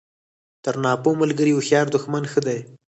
تر 0.63 0.73
ناپوه 0.85 1.19
ملګري 1.21 1.51
هوښیار 1.55 1.85
دوښمن 1.89 2.23
ښه 2.31 2.39
دئ! 2.47 2.59